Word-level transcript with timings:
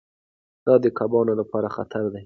دا 0.65 0.73
د 0.83 0.85
کبانو 0.97 1.33
لپاره 1.41 1.67
خطر 1.75 2.03
دی. 2.13 2.19